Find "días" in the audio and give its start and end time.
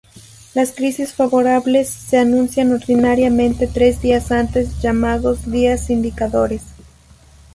4.01-4.31, 5.51-5.91